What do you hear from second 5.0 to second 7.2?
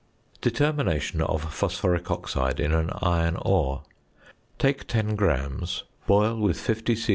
grams, boil with 50 c.c.